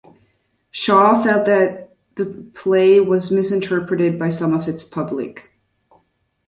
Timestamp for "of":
4.51-4.67